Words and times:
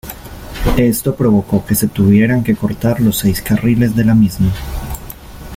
Esto 0.77 1.15
provocó 1.15 1.63
que 1.63 1.75
se 1.75 1.87
tuvieran 1.87 2.43
que 2.43 2.55
cortar 2.55 2.99
los 3.01 3.19
seis 3.19 3.39
carriles 3.39 3.95
de 3.95 4.03
la 4.03 4.15
misma. 4.15 4.51